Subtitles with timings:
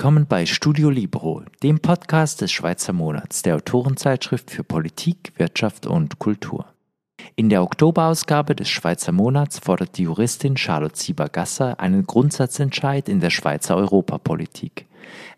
[0.00, 6.18] Willkommen bei Studio Libro, dem Podcast des Schweizer Monats, der Autorenzeitschrift für Politik, Wirtschaft und
[6.18, 6.64] Kultur.
[7.36, 13.28] In der Oktoberausgabe des Schweizer Monats fordert die Juristin Charlotte Sieber-Gasser einen Grundsatzentscheid in der
[13.28, 14.86] Schweizer Europapolitik.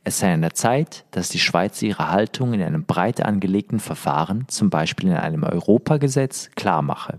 [0.05, 4.45] Es sei an der Zeit, dass die Schweiz ihre Haltung in einem breit angelegten Verfahren,
[4.47, 7.19] zum Beispiel in einem Europagesetz, klarmache.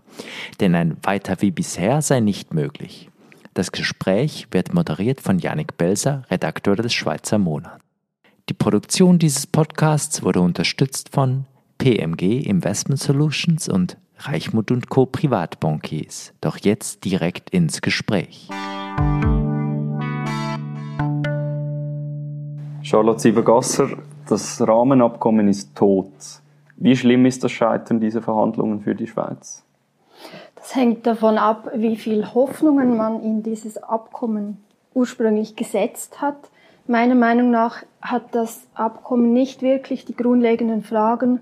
[0.62, 3.10] Denn ein weiter wie bisher sei nicht möglich.
[3.56, 7.84] Das Gespräch wird moderiert von Yannick Belser, Redakteur des Schweizer Monats.
[8.50, 11.46] Die Produktion dieses Podcasts wurde unterstützt von
[11.78, 15.06] PMG Investment Solutions und Reichmut und Co.
[15.06, 16.34] Privatbankiers.
[16.42, 18.50] Doch jetzt direkt ins Gespräch.
[22.82, 23.90] Charlotte Siebergasser,
[24.28, 26.12] das Rahmenabkommen ist tot.
[26.78, 29.64] Wie schlimm ist das Scheitern dieser Verhandlungen für die Schweiz?
[30.64, 34.64] Das hängt davon ab, wie viel Hoffnungen man in dieses Abkommen
[34.94, 36.38] ursprünglich gesetzt hat.
[36.88, 41.42] Meiner Meinung nach hat das Abkommen nicht wirklich die grundlegenden Fragen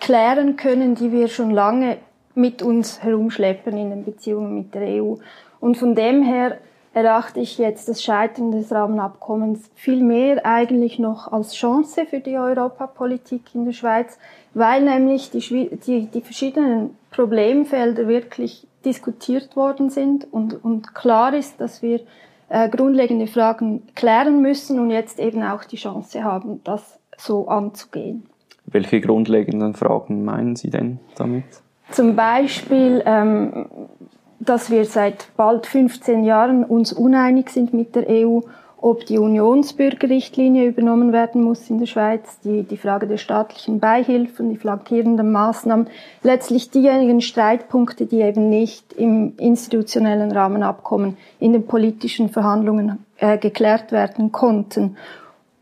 [0.00, 1.98] klären können, die wir schon lange
[2.34, 5.16] mit uns herumschleppen in den Beziehungen mit der EU.
[5.60, 6.56] Und von dem her
[6.94, 12.38] erachte ich jetzt das Scheitern des Rahmenabkommens viel mehr eigentlich noch als Chance für die
[12.38, 14.18] Europapolitik in der Schweiz,
[14.54, 15.40] weil nämlich die,
[15.76, 22.00] die, die verschiedenen Problemfelder wirklich diskutiert worden sind und, und klar ist, dass wir
[22.48, 28.26] äh, grundlegende Fragen klären müssen und jetzt eben auch die Chance haben, das so anzugehen.
[28.66, 31.44] Welche grundlegenden Fragen meinen Sie denn damit?
[31.90, 33.66] Zum Beispiel, ähm,
[34.38, 38.40] dass wir seit bald 15 Jahren uns uneinig sind mit der EU,
[38.82, 44.50] ob die Unionsbürgerrichtlinie übernommen werden muss in der Schweiz, die, die Frage der staatlichen Beihilfen,
[44.50, 45.88] die flankierenden Maßnahmen,
[46.22, 53.92] letztlich diejenigen Streitpunkte, die eben nicht im institutionellen Rahmenabkommen in den politischen Verhandlungen äh, geklärt
[53.92, 54.96] werden konnten.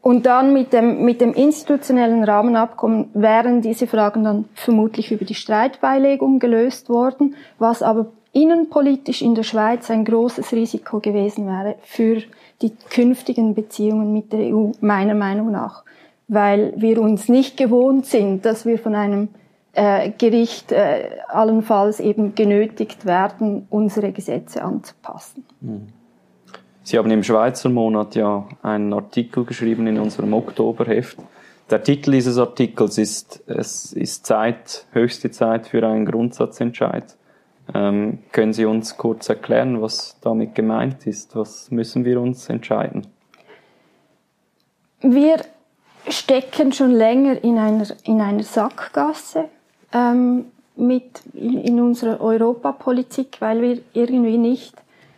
[0.01, 5.35] Und dann mit dem, mit dem institutionellen Rahmenabkommen wären diese Fragen dann vermutlich über die
[5.35, 12.23] Streitbeilegung gelöst worden, was aber innenpolitisch in der Schweiz ein großes Risiko gewesen wäre für
[12.63, 15.85] die künftigen Beziehungen mit der EU, meiner Meinung nach,
[16.27, 19.29] weil wir uns nicht gewohnt sind, dass wir von einem
[19.73, 25.45] äh, Gericht äh, allenfalls eben genötigt werden, unsere Gesetze anzupassen.
[25.61, 25.89] Hm.
[26.83, 31.19] Sie haben im Schweizer Monat ja einen Artikel geschrieben in unserem Oktoberheft.
[31.71, 37.05] Der Titel dieses Artikels ist, es ist Zeit, höchste Zeit für einen Grundsatzentscheid.
[37.75, 41.37] Ähm, können Sie uns kurz erklären, was damit gemeint ist?
[41.37, 43.07] Was müssen wir uns entscheiden?
[45.01, 45.37] Wir
[46.09, 49.45] stecken schon länger in einer, in einer Sackgasse
[49.93, 50.47] ähm,
[50.77, 54.75] mit in, unserer Europapolitik, weil wir irgendwie nicht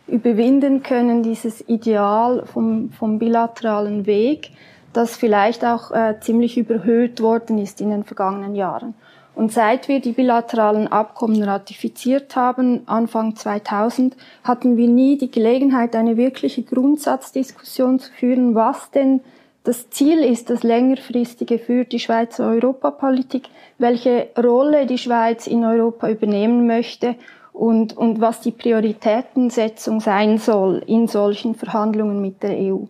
[0.07, 4.51] überwinden können, dieses Ideal vom, vom bilateralen Weg,
[4.91, 8.93] das vielleicht auch äh, ziemlich überhöht worden ist in den vergangenen Jahren.
[9.33, 15.95] Und seit wir die bilateralen Abkommen ratifiziert haben, Anfang 2000, hatten wir nie die Gelegenheit,
[15.95, 19.21] eine wirkliche Grundsatzdiskussion zu führen, was denn
[19.63, 26.09] das Ziel ist, das längerfristige für die Schweizer Europapolitik, welche Rolle die Schweiz in Europa
[26.09, 27.15] übernehmen möchte
[27.53, 32.85] und, und was die Prioritätensetzung sein soll in solchen Verhandlungen mit der EU.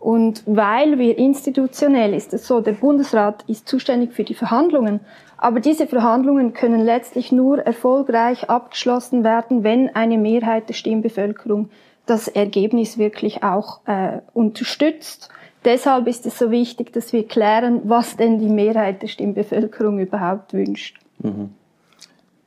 [0.00, 5.00] Und weil wir institutionell ist es so, der Bundesrat ist zuständig für die Verhandlungen,
[5.36, 11.68] aber diese Verhandlungen können letztlich nur erfolgreich abgeschlossen werden, wenn eine Mehrheit der Stimmbevölkerung
[12.06, 15.28] das Ergebnis wirklich auch äh, unterstützt.
[15.66, 20.54] Deshalb ist es so wichtig, dass wir klären, was denn die Mehrheit der Stimmbevölkerung überhaupt
[20.54, 20.98] wünscht.
[21.18, 21.50] Mhm.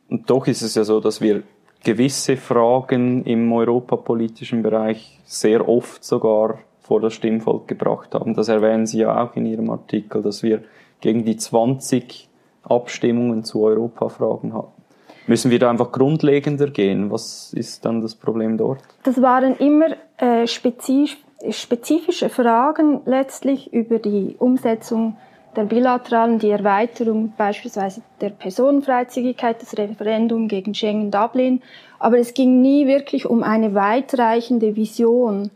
[0.10, 1.44] Und doch ist es ja so, dass wir
[1.84, 8.36] gewisse Fragen im europapolitischen Bereich sehr oft sogar vor das Stimmvolk gebracht haben.
[8.36, 10.64] Das erwähnen Sie ja auch in Ihrem Artikel, dass wir
[11.02, 12.30] gegen die 20
[12.64, 14.84] Abstimmungen zu Europafragen hatten.
[15.26, 17.10] Müssen wir da einfach grundlegender gehen?
[17.10, 18.80] Was ist dann das Problem dort?
[19.04, 21.18] Das waren immer äh, spezif
[21.50, 25.18] spezifische Fragen letztlich über die Umsetzung
[25.58, 31.62] der bilateralen, die Erweiterung beispielsweise der Personenfreizügigkeit, das Referendum gegen Schengen-Dublin.
[32.00, 35.52] Aber es ging nie wirklich um eine weitreichende Vision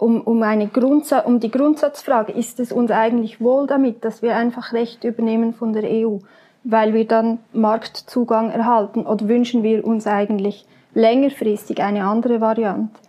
[0.00, 4.36] um, um, eine Grundsatz, um die Grundsatzfrage, ist es uns eigentlich wohl damit, dass wir
[4.36, 6.18] einfach Recht übernehmen von der EU,
[6.64, 10.64] weil wir dann Marktzugang erhalten, oder wünschen wir uns eigentlich
[10.94, 13.00] längerfristig eine andere Variante?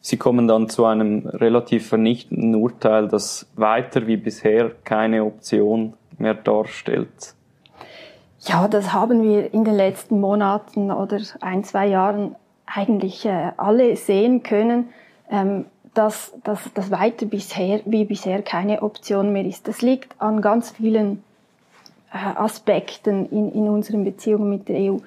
[0.00, 6.34] Sie kommen dann zu einem relativ vernichtenden Urteil, das weiter wie bisher keine Option mehr
[6.34, 7.34] darstellt.
[8.40, 12.36] Ja, das haben wir in den letzten Monaten oder ein, zwei Jahren
[12.66, 14.88] eigentlich äh, alle sehen können.
[15.30, 19.66] Ähm, dass das weiter bisher wie bisher keine Option mehr ist.
[19.66, 21.24] Das liegt an ganz vielen
[22.12, 24.98] äh, Aspekten in, in unseren Beziehungen mit der EU.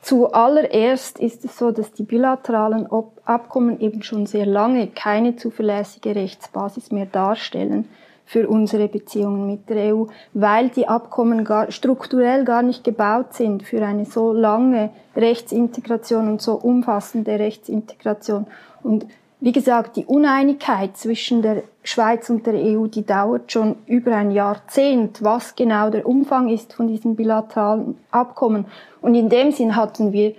[0.00, 2.86] Zuallererst ist es so, dass die bilateralen
[3.24, 7.88] Abkommen eben schon sehr lange keine zuverlässige Rechtsbasis mehr darstellen
[8.24, 10.04] für unsere Beziehungen mit der EU,
[10.34, 16.42] weil die Abkommen gar, strukturell gar nicht gebaut sind für eine so lange Rechtsintegration und
[16.42, 18.46] so umfassende Rechtsintegration.
[18.84, 19.06] Und
[19.40, 24.32] wie gesagt, die Uneinigkeit zwischen der Schweiz und der EU, die dauert schon über ein
[24.32, 28.66] Jahrzehnt, was genau der Umfang ist von diesen bilateralen Abkommen.
[29.00, 30.34] Und in dem Sinn hatten wir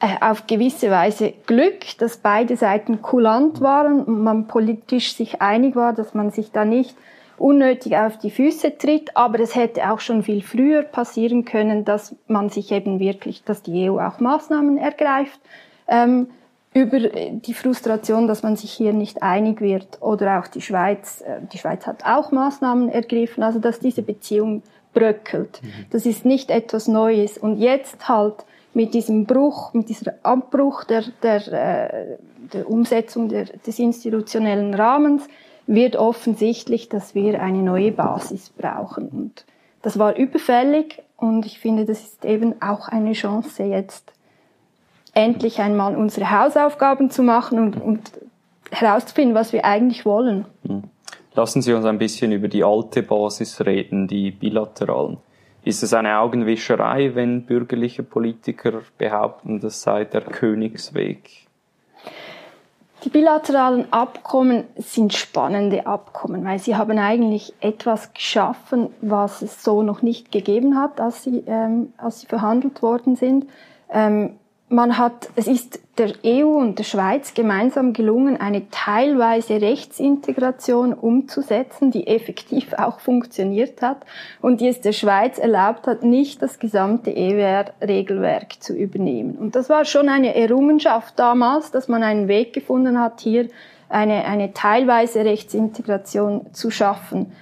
[0.00, 5.74] äh, auf gewisse Weise Glück, dass beide Seiten kulant waren und man politisch sich einig
[5.74, 6.96] war, dass man sich da nicht
[7.36, 12.14] unnötig auf die Füße tritt, aber es hätte auch schon viel früher passieren können, dass
[12.28, 15.40] man sich eben wirklich, dass die EU auch Maßnahmen ergreift
[15.88, 16.28] ähm,
[16.74, 21.40] über die Frustration, dass man sich hier nicht einig wird oder auch die Schweiz, äh,
[21.52, 24.62] die Schweiz hat auch Maßnahmen ergriffen, also dass diese Beziehung
[24.92, 25.60] bröckelt.
[25.62, 25.86] Mhm.
[25.90, 28.44] Das ist nicht etwas Neues und jetzt halt
[28.74, 32.16] mit diesem Bruch, mit dieser Abbruch der, der, äh,
[32.52, 35.28] der Umsetzung der, des institutionellen Rahmens
[35.68, 39.08] wird offensichtlich, dass wir eine neue Basis brauchen.
[39.08, 39.44] Und
[39.82, 44.12] das war überfällig und ich finde, das ist eben auch eine Chance, jetzt
[45.14, 48.12] endlich einmal unsere Hausaufgaben zu machen und, und
[48.70, 50.44] herauszufinden, was wir eigentlich wollen.
[50.66, 50.84] Hm.
[51.34, 55.18] Lassen Sie uns ein bisschen über die alte Basis reden, die bilateralen.
[55.64, 61.44] Ist es eine Augenwischerei, wenn bürgerliche Politiker behaupten, das sei der Königsweg?
[63.04, 69.82] Die bilateralen Abkommen sind spannende Abkommen, weil sie haben eigentlich etwas geschaffen, was es so
[69.82, 73.46] noch nicht gegeben hat, als sie, ähm, als sie verhandelt worden sind.
[73.90, 74.36] Ähm,
[74.74, 81.90] man hat, es ist der EU und der Schweiz gemeinsam gelungen, eine teilweise Rechtsintegration umzusetzen,
[81.90, 84.04] die effektiv auch funktioniert hat
[84.40, 89.36] und die es der Schweiz erlaubt hat, nicht das gesamte EWR-Regelwerk zu übernehmen.
[89.36, 93.48] Und das war schon eine Errungenschaft damals, dass man einen Weg gefunden hat, hier
[93.88, 97.32] eine, eine teilweise Rechtsintegration zu schaffen.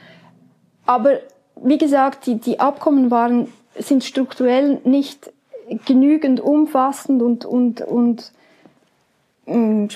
[0.84, 1.18] Aber
[1.56, 3.48] wie gesagt, die, die Abkommen waren,
[3.78, 5.32] sind strukturell nicht
[5.84, 8.32] genügend umfassend und, und, und
[9.46, 9.86] mm,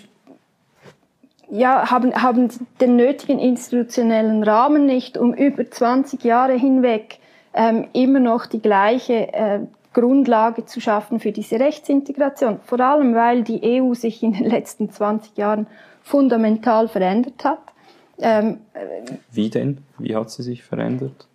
[1.50, 2.48] ja, haben, haben
[2.80, 7.18] den nötigen institutionellen Rahmen nicht, um über 20 Jahre hinweg
[7.54, 9.60] ähm, immer noch die gleiche äh,
[9.92, 12.60] Grundlage zu schaffen für diese Rechtsintegration.
[12.64, 15.66] Vor allem, weil die EU sich in den letzten 20 Jahren
[16.02, 17.60] fundamental verändert hat.
[18.18, 18.58] Ähm,
[19.32, 19.78] Wie denn?
[19.98, 21.26] Wie hat sie sich verändert?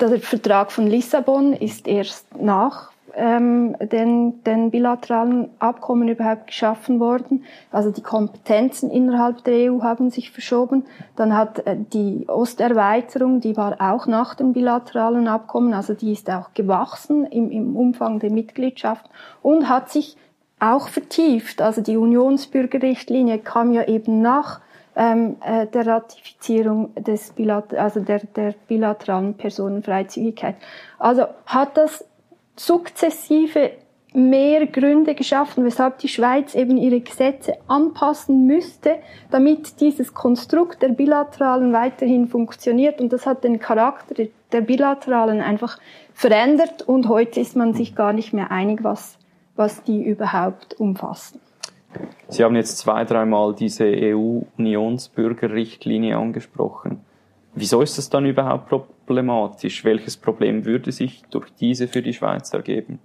[0.00, 7.44] Der Vertrag von Lissabon ist erst nach ähm, den, den bilateralen Abkommen überhaupt geschaffen worden.
[7.70, 10.84] Also die Kompetenzen innerhalb der EU haben sich verschoben.
[11.16, 16.30] Dann hat äh, die Osterweiterung, die war auch nach dem bilateralen Abkommen, also die ist
[16.30, 19.08] auch gewachsen im, im Umfang der Mitgliedschaft
[19.42, 20.16] und hat sich
[20.60, 21.60] auch vertieft.
[21.60, 24.60] Also die Unionsbürgerrichtlinie kam ja eben nach
[24.94, 30.56] ähm, äh, der Ratifizierung des Bilater also der, der bilateralen Personenfreizügigkeit.
[30.98, 32.04] Also hat das
[32.66, 33.72] sukzessive
[34.14, 38.96] mehr Gründe geschaffen, weshalb die Schweiz eben ihre Gesetze anpassen müsste,
[39.30, 43.00] damit dieses Konstrukt der Bilateralen weiterhin funktioniert.
[43.00, 45.78] Und das hat den Charakter der Bilateralen einfach
[46.12, 49.16] verändert und heute ist man sich gar nicht mehr einig, was,
[49.56, 51.40] was die überhaupt umfassen.
[52.28, 57.00] Sie haben jetzt zwei, dreimal diese EU-Unionsbürgerrichtlinie angesprochen.
[57.54, 58.72] Wieso ist das dann überhaupt
[59.06, 59.84] problematisch?
[59.84, 62.98] Welches Problem würde sich durch diese für die Schweiz ergeben?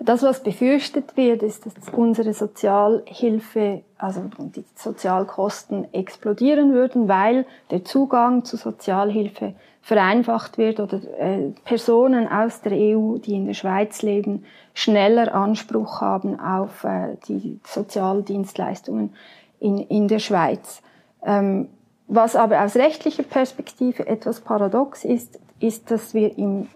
[0.00, 7.84] Das, was befürchtet wird, ist, dass unsere Sozialhilfe, also die Sozialkosten explodieren würden, weil der
[7.84, 14.02] Zugang zu Sozialhilfe vereinfacht wird oder äh, Personen aus der EU, die in der Schweiz
[14.02, 19.14] leben, schneller Anspruch haben auf äh, die Sozialdienstleistungen
[19.60, 20.82] in, der Schweiz.
[21.24, 21.68] Ähm,
[22.06, 26.68] was aber aus rechtlicher Perspektive etwas paradox ist, ist, dass wir im,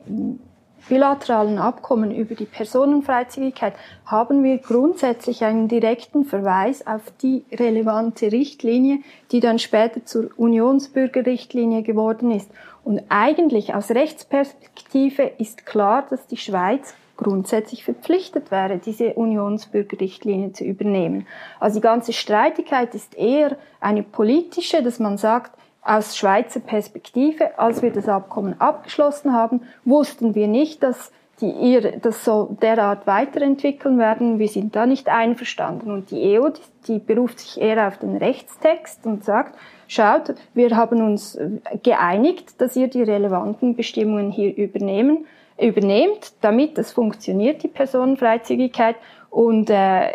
[0.88, 3.74] bilateralen Abkommen über die Personenfreizügigkeit
[4.06, 11.82] haben wir grundsätzlich einen direkten Verweis auf die relevante Richtlinie, die dann später zur Unionsbürgerrichtlinie
[11.82, 12.50] geworden ist.
[12.84, 20.64] Und eigentlich aus Rechtsperspektive ist klar, dass die Schweiz grundsätzlich verpflichtet wäre, diese Unionsbürgerrichtlinie zu
[20.64, 21.26] übernehmen.
[21.60, 27.82] Also die ganze Streitigkeit ist eher eine politische, dass man sagt, aus Schweizer Perspektive, als
[27.82, 33.98] wir das Abkommen abgeschlossen haben, wussten wir nicht, dass die ihr das so derart weiterentwickeln
[33.98, 34.38] werden.
[34.38, 35.90] Wir sind da nicht einverstanden.
[35.92, 39.56] Und die EU, die, die beruft sich eher auf den Rechtstext und sagt,
[39.86, 41.38] schaut, wir haben uns
[41.82, 45.26] geeinigt, dass ihr die relevanten Bestimmungen hier übernehmen,
[45.60, 48.96] übernehmt, damit es funktioniert, die Personenfreizügigkeit.
[49.30, 50.12] Und äh,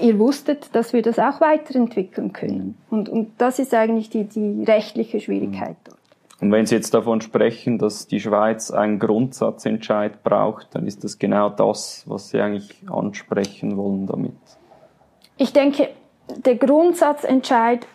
[0.00, 2.76] ihr wusstet, dass wir das auch weiterentwickeln können.
[2.90, 5.98] Und, und das ist eigentlich die, die rechtliche Schwierigkeit dort.
[6.40, 11.18] Und wenn Sie jetzt davon sprechen, dass die Schweiz einen Grundsatzentscheid braucht, dann ist das
[11.18, 14.36] genau das, was Sie eigentlich ansprechen wollen damit.
[15.36, 15.88] Ich denke,
[16.28, 17.86] der Grundsatzentscheid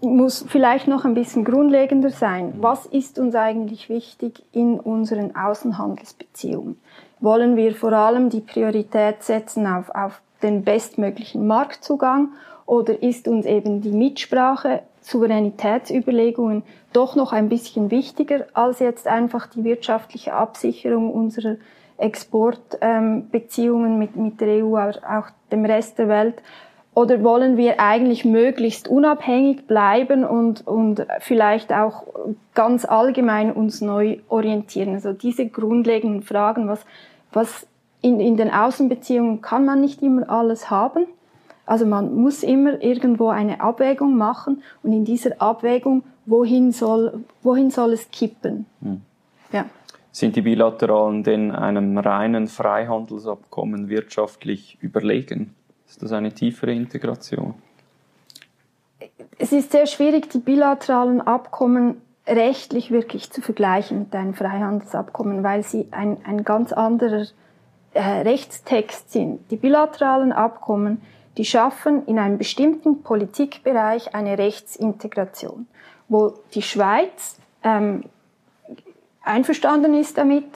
[0.00, 2.54] muss vielleicht noch ein bisschen grundlegender sein.
[2.60, 6.80] Was ist uns eigentlich wichtig in unseren Außenhandelsbeziehungen?
[7.20, 12.30] Wollen wir vor allem die Priorität setzen auf, auf den bestmöglichen Marktzugang
[12.66, 16.62] oder ist uns eben die Mitsprache, Souveränitätsüberlegungen
[16.92, 21.56] doch noch ein bisschen wichtiger als jetzt einfach die wirtschaftliche Absicherung unserer
[21.98, 26.42] Exportbeziehungen ähm, mit, mit der EU, aber auch dem Rest der Welt?
[26.92, 32.04] Oder wollen wir eigentlich möglichst unabhängig bleiben und, und vielleicht auch
[32.54, 34.94] ganz allgemein uns neu orientieren?
[34.94, 36.84] Also diese grundlegenden Fragen, was,
[37.32, 37.66] was
[38.02, 41.06] in, in den Außenbeziehungen kann man nicht immer alles haben.
[41.64, 47.70] Also man muss immer irgendwo eine Abwägung machen und in dieser Abwägung, wohin soll, wohin
[47.70, 48.66] soll es kippen?
[48.82, 49.02] Hm.
[49.52, 49.66] Ja.
[50.10, 55.54] Sind die Bilateralen denn einem reinen Freihandelsabkommen wirtschaftlich überlegen?
[55.90, 57.54] Ist das eine tiefere Integration?
[59.38, 65.64] Es ist sehr schwierig, die bilateralen Abkommen rechtlich wirklich zu vergleichen mit einem Freihandelsabkommen, weil
[65.64, 67.26] sie ein, ein ganz anderer
[67.92, 69.50] äh, Rechtstext sind.
[69.50, 71.02] Die bilateralen Abkommen,
[71.36, 75.66] die schaffen in einem bestimmten Politikbereich eine Rechtsintegration,
[76.08, 78.04] wo die Schweiz ähm,
[79.22, 80.46] einverstanden ist damit,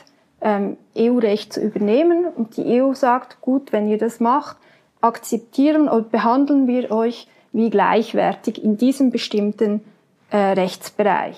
[0.41, 4.59] ähm, EU-Recht zu übernehmen und die EU sagt, gut, wenn ihr das macht,
[5.04, 9.82] akzeptieren und behandeln wir euch wie gleichwertig in diesem bestimmten
[10.30, 11.37] äh, Rechtsbereich.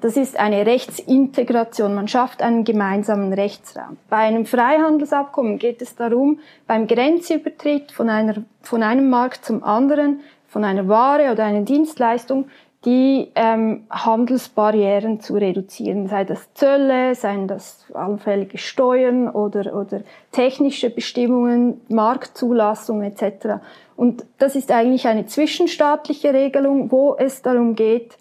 [0.00, 1.94] Das ist eine Rechtsintegration.
[1.94, 3.96] Man schafft einen gemeinsamen Rechtsraum.
[4.10, 10.20] Bei einem Freihandelsabkommen geht es darum, beim Grenzübertritt von, einer, von einem Markt zum anderen,
[10.48, 12.50] von einer Ware oder einer Dienstleistung,
[12.86, 20.88] die ähm, Handelsbarrieren zu reduzieren, sei das Zölle, seien das allfällige Steuern oder, oder technische
[20.88, 23.60] Bestimmungen, Marktzulassung etc.
[23.96, 28.16] Und das ist eigentlich eine zwischenstaatliche Regelung, wo es darum geht,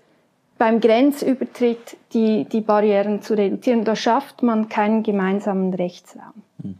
[0.57, 3.83] beim Grenzübertritt die, die Barrieren zu reduzieren.
[3.83, 6.41] Da schafft man keinen gemeinsamen Rechtsraum.
[6.63, 6.75] Hm.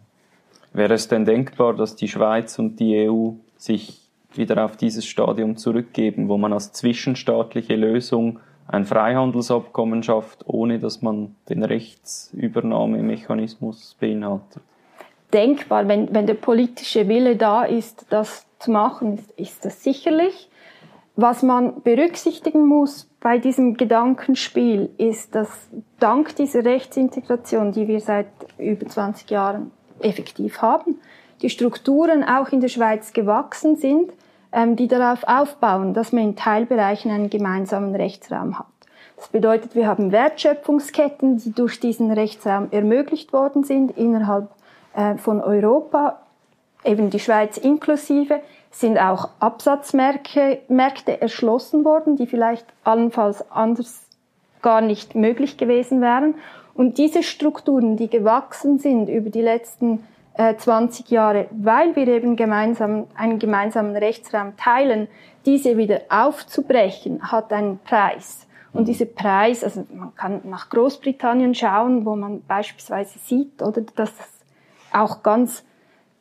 [0.73, 4.04] Wäre es denn denkbar, dass die Schweiz und die EU sich
[4.37, 11.01] wieder auf dieses Stadium zurückgeben, wo man als zwischenstaatliche Lösung ein Freihandelsabkommen schafft, ohne dass
[11.01, 14.61] man den Rechtsübernahmemechanismus beinhaltet?
[15.33, 20.51] Denkbar, wenn, wenn der politische Wille da ist, das zu machen, ist, ist das sicherlich.
[21.17, 28.27] Was man berücksichtigen muss bei diesem Gedankenspiel ist, dass dank dieser Rechtsintegration, die wir seit
[28.57, 30.99] über 20 Jahren effektiv haben,
[31.41, 34.11] die Strukturen auch in der Schweiz gewachsen sind,
[34.53, 38.67] die darauf aufbauen, dass man in Teilbereichen einen gemeinsamen Rechtsraum hat.
[39.17, 44.49] Das bedeutet, wir haben Wertschöpfungsketten, die durch diesen Rechtsraum ermöglicht worden sind innerhalb
[44.95, 46.19] äh, von Europa,
[46.83, 54.05] eben die Schweiz inklusive sind auch Absatzmärkte Märkte erschlossen worden, die vielleicht allenfalls anders
[54.61, 56.35] gar nicht möglich gewesen wären.
[56.73, 60.03] Und diese Strukturen, die gewachsen sind über die letzten
[60.37, 65.07] 20 Jahre, weil wir eben gemeinsam einen gemeinsamen Rechtsraum teilen,
[65.45, 68.45] diese wieder aufzubrechen, hat einen Preis.
[68.73, 68.85] Und mhm.
[68.85, 74.29] dieser Preis, also man kann nach Großbritannien schauen, wo man beispielsweise sieht, oder dass das
[74.91, 75.63] auch ganz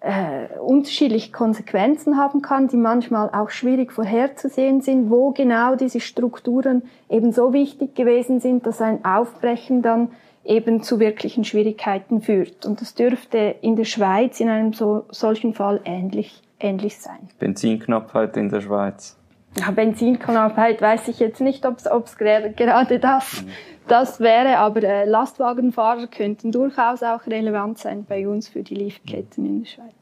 [0.01, 6.83] äh, unterschiedliche Konsequenzen haben kann, die manchmal auch schwierig vorherzusehen sind, wo genau diese Strukturen
[7.09, 10.11] eben so wichtig gewesen sind, dass ein Aufbrechen dann
[10.45, 12.67] eben zu wirklichen Schwierigkeiten führt.
[12.67, 17.29] Und das dürfte in der Schweiz in einem so, solchen Fall ähnlich, ähnlich sein.
[17.39, 19.17] Benzinknappheit in der Schweiz.
[19.59, 23.49] Ja, Benzinknappheit weiß ich jetzt nicht, ob es gerade das, mhm.
[23.87, 29.47] das wäre, aber äh, Lastwagenfahrer könnten durchaus auch relevant sein bei uns für die Lieferketten
[29.47, 29.95] in der Schweiz.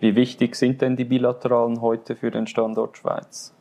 [0.00, 3.52] Wie wichtig sind denn die Bilateralen heute für den Standort Schweiz?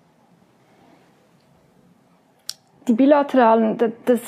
[2.88, 4.22] Die Bilateralen, das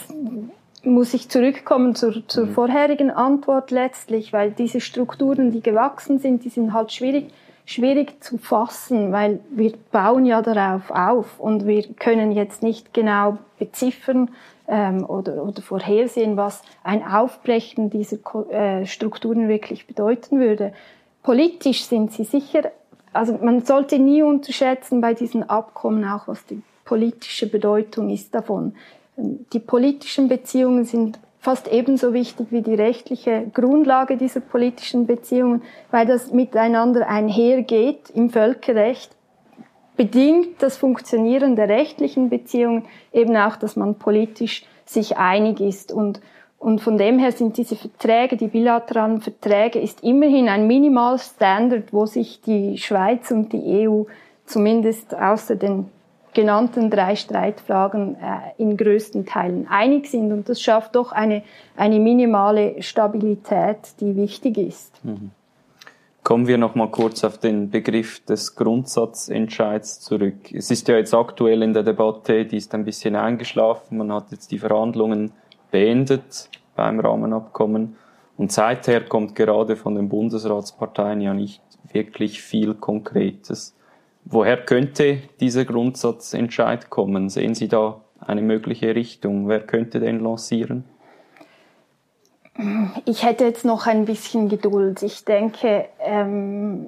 [0.84, 2.54] muss ich zurückkommen zur, zur mhm.
[2.54, 7.32] vorherigen Antwort letztlich, weil diese Strukturen, die gewachsen sind, die sind halt schwierig
[7.70, 13.38] schwierig zu fassen, weil wir bauen ja darauf auf und wir können jetzt nicht genau
[13.60, 14.32] beziffern
[14.68, 18.18] ähm, oder, oder vorhersehen, was ein Aufbrechen dieser
[18.50, 20.74] äh, Strukturen wirklich bedeuten würde.
[21.22, 22.72] Politisch sind sie sicher,
[23.14, 28.74] also man sollte nie unterschätzen bei diesen Abkommen auch, was die politische Bedeutung ist davon.
[29.54, 35.62] Die politischen Beziehungen sind fast ebenso wichtig wie die rechtliche Grundlage dieser politischen Beziehungen,
[35.92, 39.12] weil das miteinander einhergeht im Völkerrecht,
[39.98, 45.92] bedingt das Funktionieren der rechtlichen Beziehungen eben auch, dass man politisch sich einig ist.
[45.92, 46.22] Und,
[46.58, 52.06] und von dem her sind diese Verträge, die bilateralen Verträge, ist immerhin ein Minimalstandard, wo
[52.06, 54.04] sich die Schweiz und die EU
[54.46, 55.88] zumindest außer den
[56.40, 60.32] genannten drei Streitfragen äh, in größten Teilen einig sind.
[60.32, 61.44] Und das schafft doch eine,
[61.76, 65.04] eine minimale Stabilität, die wichtig ist.
[65.04, 65.32] Mhm.
[66.24, 70.54] Kommen wir noch mal kurz auf den Begriff des Grundsatzentscheids zurück.
[70.54, 73.98] Es ist ja jetzt aktuell in der Debatte, die ist ein bisschen eingeschlafen.
[73.98, 75.34] Man hat jetzt die Verhandlungen
[75.72, 77.98] beendet beim Rahmenabkommen.
[78.38, 83.76] Und seither kommt gerade von den Bundesratsparteien ja nicht wirklich viel Konkretes.
[84.32, 87.30] Woher könnte dieser Grundsatzentscheid kommen?
[87.30, 89.48] Sehen Sie da eine mögliche Richtung?
[89.48, 90.84] Wer könnte den lancieren?
[93.06, 95.02] Ich hätte jetzt noch ein bisschen Geduld.
[95.02, 96.88] Ich denke, ähm,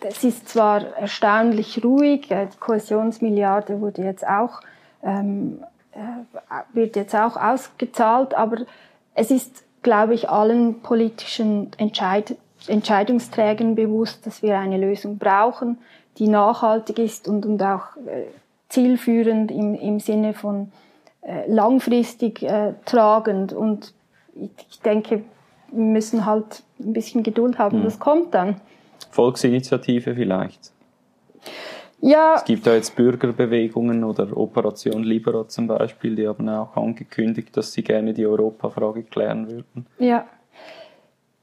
[0.00, 4.60] das ist zwar erstaunlich ruhig, äh, die Kohäsionsmilliarde wurde jetzt auch,
[5.02, 5.62] ähm,
[5.92, 8.58] äh, wird jetzt auch ausgezahlt, aber
[9.14, 15.76] es ist, glaube ich, allen politischen Entscheid Entscheidungsträgern bewusst, dass wir eine Lösung brauchen
[16.18, 18.26] die nachhaltig ist und, und auch äh,
[18.68, 20.72] zielführend im, im Sinne von
[21.22, 23.52] äh, langfristig äh, tragend.
[23.52, 23.94] Und
[24.34, 25.24] ich, ich, denke,
[25.70, 27.84] wir müssen halt ein bisschen Geduld haben, mhm.
[27.84, 28.60] das kommt dann.
[29.10, 30.72] Volksinitiative vielleicht.
[32.00, 32.34] Ja.
[32.36, 37.72] Es gibt da jetzt Bürgerbewegungen oder Operation Libera zum Beispiel, die haben auch angekündigt, dass
[37.72, 39.86] sie gerne die Europafrage klären würden.
[39.98, 40.26] Ja.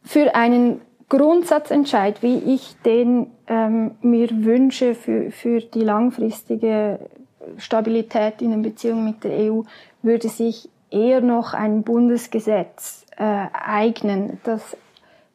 [0.03, 6.99] Für einen Grundsatzentscheid, wie ich den ähm, mir wünsche für, für die langfristige
[7.57, 9.63] Stabilität in den Beziehungen mit der EU,
[10.03, 14.77] würde sich eher noch ein Bundesgesetz äh, eignen, das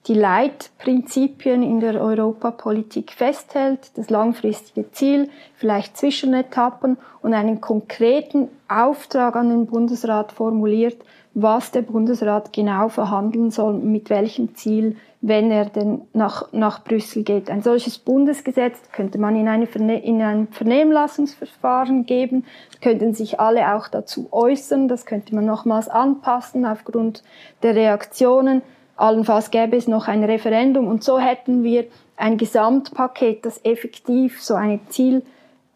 [0.07, 9.37] die Leitprinzipien in der Europapolitik festhält, das langfristige Ziel, vielleicht Zwischenetappen und einen konkreten Auftrag
[9.37, 15.64] an den Bundesrat formuliert, was der Bundesrat genau verhandeln soll, mit welchem Ziel wenn er
[15.64, 17.50] denn nach, nach Brüssel geht.
[17.50, 22.44] Ein solches Bundesgesetz könnte man in, eine Verne in ein Vernehmlassungsverfahren geben,
[22.80, 27.24] könnten sich alle auch dazu äußern, das könnte man nochmals anpassen aufgrund
[27.64, 28.62] der Reaktionen.
[28.94, 31.86] Allenfalls gäbe es noch ein Referendum und so hätten wir
[32.16, 35.22] ein Gesamtpaket, das effektiv so eine Ziel,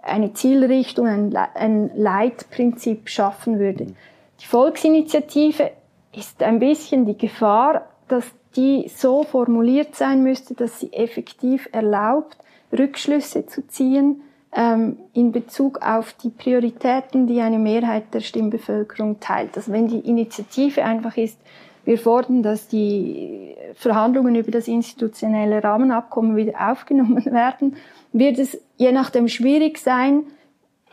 [0.01, 3.89] eine Zielrichtung, ein, ein Leitprinzip schaffen würde.
[4.41, 5.73] Die Volksinitiative
[6.15, 8.25] ist ein bisschen die Gefahr, dass
[8.57, 12.37] die so formuliert sein müsste, dass sie effektiv erlaubt,
[12.77, 19.57] Rückschlüsse zu ziehen ähm, in Bezug auf die Prioritäten, die eine Mehrheit der Stimmbevölkerung teilt.
[19.57, 21.39] Also wenn die Initiative einfach ist,
[21.85, 27.77] wir fordern, dass die Verhandlungen über das institutionelle Rahmenabkommen wieder aufgenommen werden,
[28.13, 30.25] wird es je nachdem schwierig sein,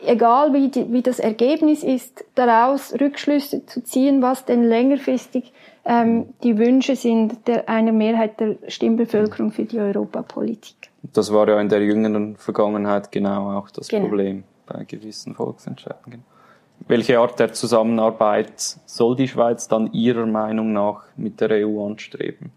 [0.04, 5.52] egal wie, die, wie das Ergebnis ist, daraus Rückschlüsse zu ziehen, was denn längerfristig
[5.88, 10.76] ähm, die Wünsche sind der, einer Mehrheit der Stimmbevölkerung für die Europapolitik.
[11.14, 14.06] Das war ja in der jüngeren Vergangenheit genau auch das genau.
[14.06, 16.24] Problem bei gewissen Volksentscheidungen.
[16.86, 22.52] Welche Art der Zusammenarbeit soll die Schweiz dann Ihrer Meinung nach mit der EU anstreben?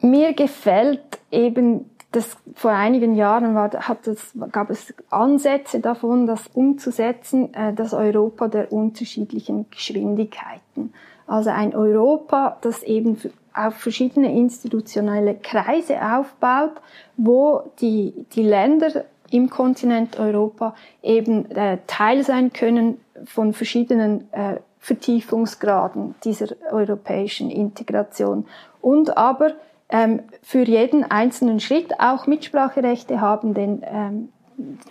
[0.00, 6.46] Mir gefällt eben, dass vor einigen Jahren war, hat es, gab es Ansätze davon, das
[6.46, 10.94] umzusetzen, äh, das Europa der unterschiedlichen Geschwindigkeiten.
[11.28, 13.18] Also ein Europa, das eben
[13.54, 16.72] auf verschiedene institutionelle Kreise aufbaut,
[17.16, 24.56] wo die, die Länder im Kontinent Europa eben äh, Teil sein können von verschiedenen äh,
[24.78, 28.46] Vertiefungsgraden dieser europäischen Integration
[28.80, 29.52] und aber
[29.90, 34.28] ähm, für jeden einzelnen Schritt auch Mitspracherechte haben, den, ähm,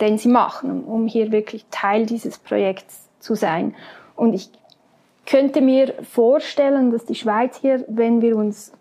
[0.00, 3.74] den sie machen, um hier wirklich Teil dieses Projekts zu sein.
[4.14, 4.50] Und ich
[5.28, 8.72] könnte mir vorstellen, dass die Schweiz hier, wenn wir uns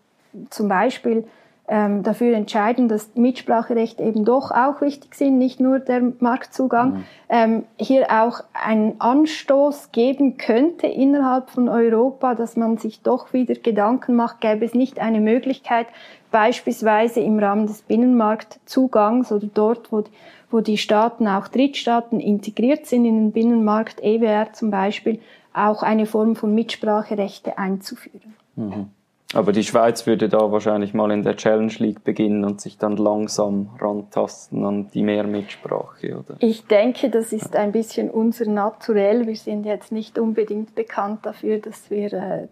[0.50, 1.26] zum Beispiel
[1.68, 7.04] ähm, dafür entscheiden, dass Mitspracherechte eben doch auch wichtig sind, nicht nur der Marktzugang, mhm.
[7.28, 13.56] ähm, hier auch einen Anstoß geben könnte innerhalb von Europa, dass man sich doch wieder
[13.56, 15.88] Gedanken macht, gäbe es nicht eine Möglichkeit,
[16.32, 20.06] beispielsweise im Rahmen des Binnenmarktzugangs oder dort, wo,
[20.50, 25.20] wo die Staaten, auch Drittstaaten integriert sind in den Binnenmarkt, EWR zum Beispiel,
[25.58, 28.36] auch eine Form von Mitspracherechte einzuführen.
[28.56, 28.89] Mhm.
[29.34, 32.96] Aber die Schweiz würde da wahrscheinlich mal in der Challenge League beginnen und sich dann
[32.96, 36.38] langsam rantasten an die Mehrmitsprache, oder?
[36.39, 39.28] Ich denke, das ist ein bisschen unser Naturell.
[39.28, 42.48] Wir sind jetzt nicht unbedingt bekannt dafür, dass wir äh,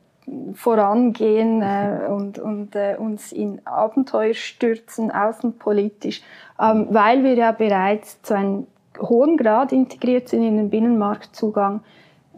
[0.53, 6.23] vorangehen äh, und, und äh, uns in Abenteuer stürzen, außenpolitisch,
[6.59, 8.67] ähm, weil wir ja bereits zu einem
[8.99, 11.81] hohen Grad integriert sind in den Binnenmarktzugang,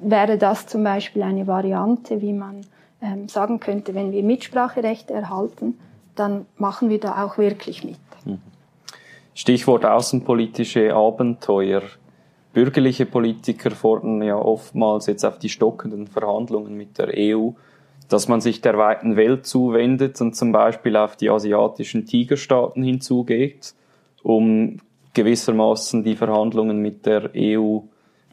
[0.01, 2.61] wäre das zum Beispiel eine Variante, wie man
[3.01, 5.77] ähm, sagen könnte, wenn wir Mitspracherechte erhalten,
[6.15, 7.97] dann machen wir da auch wirklich mit.
[8.25, 8.39] Mhm.
[9.33, 11.83] Stichwort außenpolitische Abenteuer.
[12.53, 17.51] Bürgerliche Politiker fordern ja oftmals jetzt auf die stockenden Verhandlungen mit der EU,
[18.09, 23.75] dass man sich der weiten Welt zuwendet und zum Beispiel auf die asiatischen Tigerstaaten hinzugeht,
[24.23, 24.79] um
[25.13, 27.79] gewissermaßen die Verhandlungen mit der EU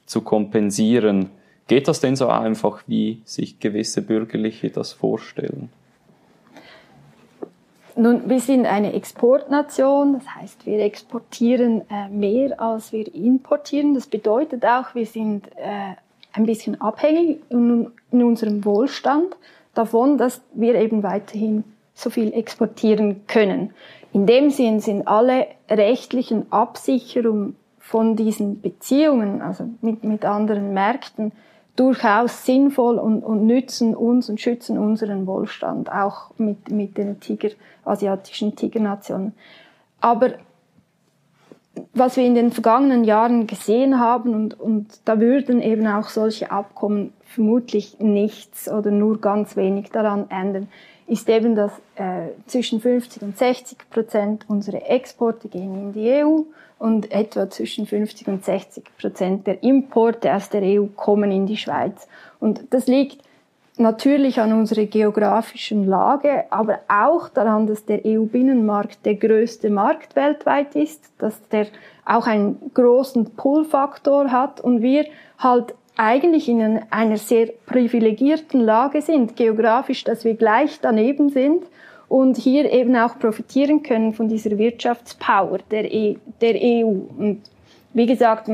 [0.07, 1.31] zu kompensieren.
[1.67, 5.71] Geht das denn so einfach, wie sich gewisse Bürgerliche das vorstellen?
[7.97, 13.95] Nun, wir sind eine Exportnation, das heißt, wir exportieren äh, mehr, als wir importieren.
[13.95, 15.95] Das bedeutet auch, wir sind äh,
[16.33, 19.37] ein bisschen abhängig in, unserem Wohlstand
[19.75, 21.63] davon, dass wir eben weiterhin
[21.95, 23.71] so viel exportieren können.
[24.13, 31.33] In dem Sinn sind alle rechtlichen Absicherungen von diesen Beziehungen, also mit, mit anderen Märkten,
[31.77, 37.51] durchaus sinnvoll und, und nützen uns und schützen unseren Wohlstand, auch mit, mit den Tiger,
[37.85, 39.35] asiatischen Tigernationen.
[40.01, 40.35] Aber
[41.93, 46.51] was wir in den vergangenen Jahren gesehen haben, und, und da würden eben auch solche
[46.51, 50.69] Abkommen vermutlich nichts oder nur ganz wenig daran ändern,
[51.07, 56.43] ist eben, dass äh, zwischen 50 und 60 Prozent unserer Exporte gehen in die EU
[56.79, 61.57] und etwa zwischen 50 und 60 Prozent der Importe aus der EU kommen in die
[61.57, 62.09] Schweiz.
[62.41, 63.23] Und das liegt
[63.77, 70.77] natürlich an unserer geografischen Lage, aber auch daran, dass der EU-Binnenmarkt der größte Markt weltweit
[70.77, 71.67] ist, dass der
[72.05, 75.07] auch einen großen Pull-Faktor hat und wir
[75.39, 81.65] halt eigentlich in einer sehr privilegierten Lage sind, geografisch, dass wir gleich daneben sind
[82.09, 87.01] und hier eben auch profitieren können von dieser Wirtschaftspower der, e der EU.
[87.19, 87.43] Und
[87.93, 88.51] wie gesagt,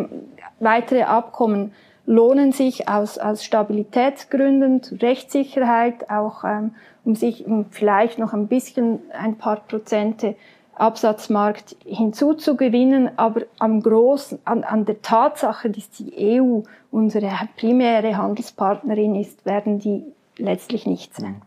[0.58, 1.72] weitere Abkommen
[2.06, 6.72] lohnen sich aus, aus Stabilitätsgründen, Rechtssicherheit, auch ähm,
[7.04, 10.34] um sich um vielleicht noch ein bisschen ein paar Prozente
[10.80, 19.14] Absatzmarkt hinzuzugewinnen, aber am großen, an, an der Tatsache, dass die EU unsere primäre Handelspartnerin
[19.14, 20.02] ist, werden die
[20.36, 21.42] letztlich nichts ändern.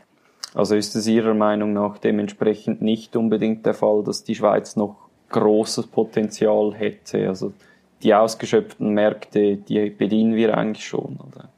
[0.53, 4.95] Also ist es Ihrer Meinung nach dementsprechend nicht unbedingt der Fall, dass die Schweiz noch
[5.29, 7.27] großes Potenzial hätte?
[7.27, 7.53] Also
[8.03, 11.49] die ausgeschöpften Märkte, die bedienen wir eigentlich schon, oder?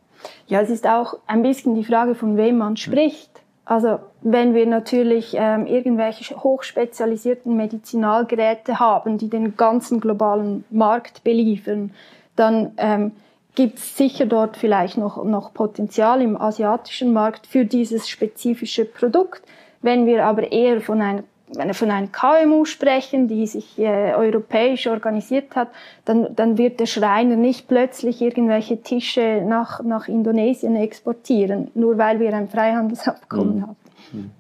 [0.48, 3.42] Ja, es ist auch ein bisschen die Frage, von wem man spricht.
[3.66, 11.92] Also wenn wir natürlich ähm, irgendwelche hochspezialisierten Medizinalgeräte haben, die den ganzen globalen Markt beliefern,
[12.36, 13.12] dann ähm,
[13.56, 19.42] gibt es sicher dort vielleicht noch, noch Potenzial im asiatischen Markt für dieses spezifische Produkt.
[19.82, 24.14] Wenn wir aber eher von einer wenn wir von einem KMU sprechen, die sich äh,
[24.16, 25.70] europäisch organisiert hat,
[26.04, 32.20] dann, dann wird der Schreiner nicht plötzlich irgendwelche Tische nach, nach Indonesien exportieren, nur weil
[32.20, 33.62] wir ein Freihandelsabkommen mhm.
[33.62, 33.76] haben.
[34.12, 34.32] Mhm.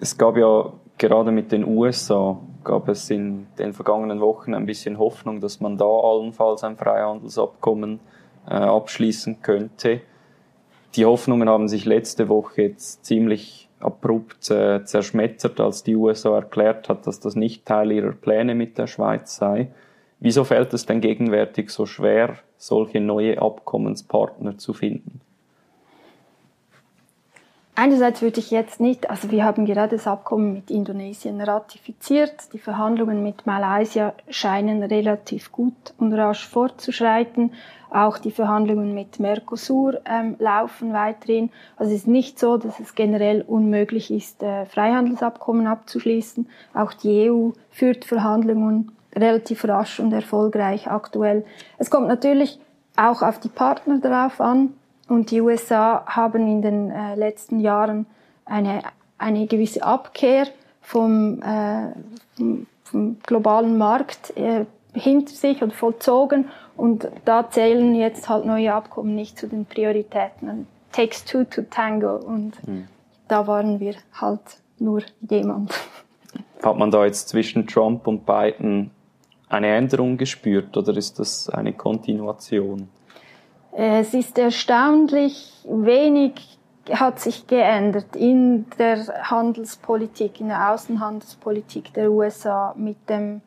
[0.00, 4.98] Es gab ja gerade mit den USA gab es in den vergangenen Wochen ein bisschen
[4.98, 8.00] Hoffnung, dass man da allenfalls ein Freihandelsabkommen
[8.46, 10.02] äh, abschließen könnte.
[10.94, 16.88] Die Hoffnungen haben sich letzte Woche jetzt ziemlich abrupt äh, zerschmettert, als die USA erklärt
[16.88, 19.68] hat, dass das nicht Teil ihrer Pläne mit der Schweiz sei.
[20.20, 25.20] Wieso fällt es denn gegenwärtig so schwer, solche neue Abkommenspartner zu finden?
[27.80, 32.52] Einerseits würde ich jetzt nicht, also wir haben gerade das Abkommen mit Indonesien ratifiziert.
[32.52, 37.52] Die Verhandlungen mit Malaysia scheinen relativ gut und rasch fortzuschreiten.
[37.90, 41.50] Auch die Verhandlungen mit Mercosur ähm, laufen weiterhin.
[41.76, 46.48] Also es ist nicht so, dass es generell unmöglich ist, äh, Freihandelsabkommen abzuschließen.
[46.74, 51.44] Auch die EU führt Verhandlungen relativ rasch und erfolgreich aktuell.
[51.78, 52.60] Es kommt natürlich
[52.96, 54.74] auch auf die Partner darauf an.
[55.08, 58.06] Und die USA haben in den äh, letzten Jahren
[58.44, 58.82] eine
[59.18, 60.46] eine gewisse Abkehr
[60.80, 61.90] vom, äh,
[62.36, 68.72] vom, vom globalen Markt äh, hinter sich und vollzogen und da zählen jetzt halt neue
[68.72, 70.66] Abkommen nicht zu den Prioritäten.
[70.92, 72.88] Takes two to tango und mhm.
[73.28, 74.40] da waren wir halt
[74.78, 75.72] nur jemand.
[76.62, 78.90] Hat man da jetzt zwischen Trump und Biden
[79.48, 82.88] eine Änderung gespürt oder ist das eine Kontinuation?
[83.72, 86.58] Es ist erstaunlich wenig
[86.90, 93.42] hat sich geändert in der Handelspolitik, in der Außenhandelspolitik der USA mit dem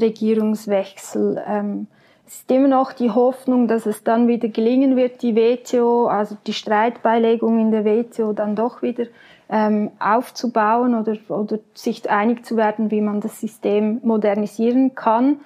[0.00, 1.42] Regierungswechsel.
[1.46, 1.86] Ähm,
[2.26, 6.36] es ist immer noch die Hoffnung, dass es dann wieder gelingen wird, die WTO, also
[6.46, 9.06] die Streitbeilegung in der WTO dann doch wieder
[9.48, 15.40] ähm, aufzubauen oder, oder sich einig zu werden, wie man das System modernisieren kann.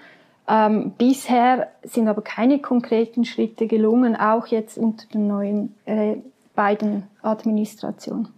[0.48, 6.16] Ähm, bisher sind aber keine konkreten Schritte gelungen, auch jetzt unter den neuen äh,
[6.54, 8.28] beiden Administration.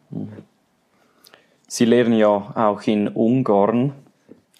[1.68, 3.92] Sie lehren ja auch in Ungarn.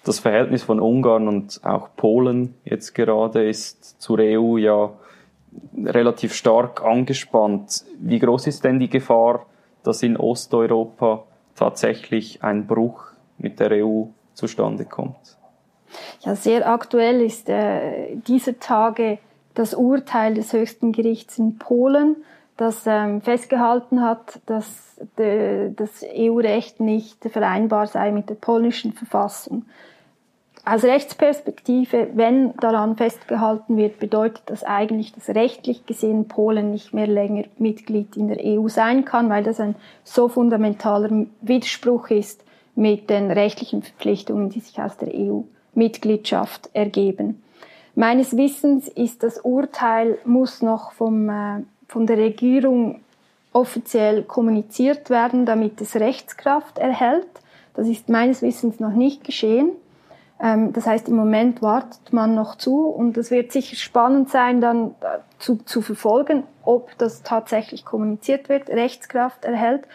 [0.03, 4.91] Das Verhältnis von Ungarn und auch Polen jetzt gerade ist zur EU ja
[5.77, 7.85] relativ stark angespannt.
[7.99, 9.45] Wie groß ist denn die Gefahr,
[9.83, 11.23] dass in Osteuropa
[11.55, 13.05] tatsächlich ein Bruch
[13.37, 15.37] mit der EU zustande kommt?
[16.21, 19.19] Ja, sehr aktuell ist äh, dieser Tage
[19.53, 22.17] das Urteil des höchsten Gerichts in Polen,
[22.57, 29.65] das ähm, festgehalten hat, dass de, das EU-Recht nicht vereinbar sei mit der polnischen Verfassung.
[30.65, 37.07] Aus Rechtsperspektive, wenn daran festgehalten wird, bedeutet das eigentlich, dass rechtlich gesehen Polen nicht mehr
[37.07, 42.45] länger Mitglied in der EU sein kann, weil das ein so fundamentaler Widerspruch ist
[42.75, 47.43] mit den rechtlichen Verpflichtungen, die sich aus der EU-Mitgliedschaft ergeben.
[47.95, 53.01] Meines Wissens ist das Urteil, muss noch vom äh, von der Regierung
[53.53, 57.27] offiziell kommuniziert werden, damit es Rechtskraft erhält.
[57.75, 59.69] Das ist meines Wissens noch nicht geschehen.
[60.43, 64.59] Ähm, das heißt, im Moment wartet man noch zu und es wird sicher spannend sein,
[64.59, 64.93] dann
[65.39, 69.85] zu, zu verfolgen, ob das tatsächlich kommuniziert wird, Rechtskraft erhält.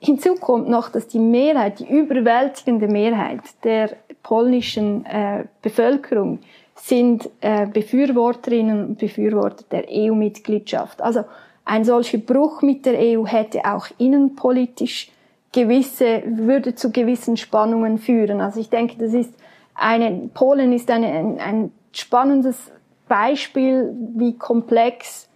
[0.00, 3.90] Hinzu kommt noch, dass die Mehrheit, die überwältigende Mehrheit der
[4.22, 6.40] polnischen äh, Bevölkerung
[6.74, 11.00] sind äh, Befürworterinnen und Befürworter der EU-Mitgliedschaft.
[11.00, 11.24] Also
[11.64, 15.10] ein solcher Bruch mit der EU hätte auch innenpolitisch
[15.52, 18.40] gewisse, würde zu gewissen Spannungen führen.
[18.40, 19.32] Also ich denke, das ist
[19.74, 22.72] eine, Polen ist eine, ein, ein spannendes
[23.08, 25.28] Beispiel, wie komplex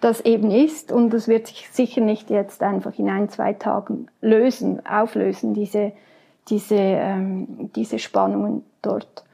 [0.00, 0.92] das eben ist.
[0.92, 5.92] Und das wird sich sicher nicht jetzt einfach in ein, zwei Tagen lösen, auflösen, diese,
[6.48, 9.24] diese, ähm, diese Spannungen dort.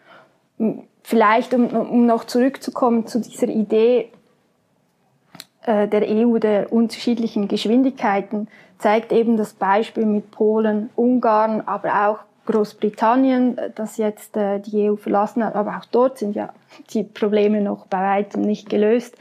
[1.03, 4.11] Vielleicht, um, um noch zurückzukommen zu dieser Idee
[5.63, 12.19] äh, der EU der unterschiedlichen Geschwindigkeiten, zeigt eben das Beispiel mit Polen, Ungarn, aber auch
[12.49, 15.55] Großbritannien, das jetzt äh, die EU verlassen hat.
[15.55, 16.53] Aber auch dort sind ja
[16.91, 19.17] die Probleme noch bei weitem nicht gelöst.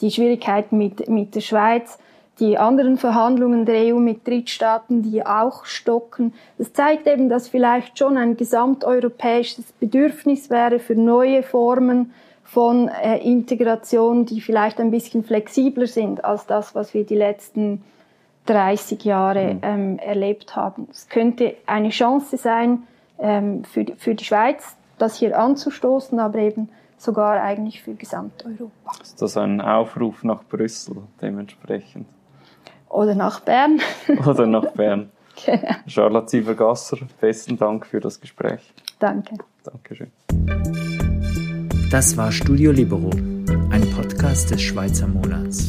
[0.00, 1.98] Die Schwierigkeiten mit, mit der Schweiz
[2.40, 6.32] die anderen Verhandlungen der EU mit Drittstaaten, die auch stocken.
[6.56, 12.12] Das zeigt eben, dass vielleicht schon ein gesamteuropäisches Bedürfnis wäre für neue Formen
[12.44, 17.82] von äh, Integration, die vielleicht ein bisschen flexibler sind als das, was wir die letzten
[18.48, 19.60] 30 Jahre mhm.
[19.62, 20.88] ähm, erlebt haben.
[20.90, 22.84] Es könnte eine Chance sein
[23.18, 28.92] ähm, für, die, für die Schweiz, das hier anzustoßen, aber eben sogar eigentlich für Gesamteuropa.
[29.02, 32.06] Ist das ein Aufruf nach Brüssel dementsprechend?
[32.88, 33.80] Oder nach Bern.
[34.26, 35.10] Oder nach Bern.
[35.46, 35.72] Genau.
[35.86, 38.74] Charlotte Zievergasser, besten Dank für das Gespräch.
[38.98, 39.36] Danke.
[39.62, 40.10] Dankeschön.
[41.92, 43.10] Das war Studio Libero,
[43.70, 45.68] ein Podcast des Schweizer Monats.